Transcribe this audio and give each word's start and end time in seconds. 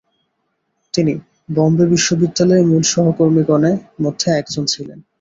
তিনি 0.93 1.13
বম্বে 1.55 1.85
বিশ্ববিদ্যালয়ের 1.91 2.67
মূল 2.67 2.83
সহকর্মীগণে 2.93 3.71
মধ্যে 4.03 4.27
একজন 4.39 4.63
ছিলেন। 4.73 4.99